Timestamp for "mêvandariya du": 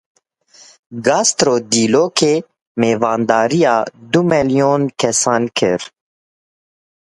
2.79-4.21